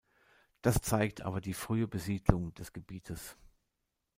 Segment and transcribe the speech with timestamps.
[0.63, 3.37] Das zeigt aber die frühe Besiedlung des Gebietes.